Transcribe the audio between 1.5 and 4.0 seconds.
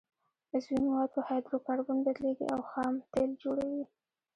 کاربن بدلیږي او خام تیل جوړوي